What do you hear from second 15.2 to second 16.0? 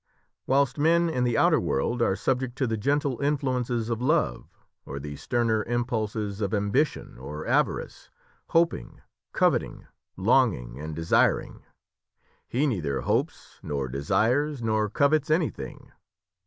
anything.